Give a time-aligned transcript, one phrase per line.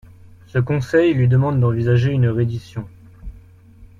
[0.47, 2.89] Ce conseil lui demande d'envisager une reddition.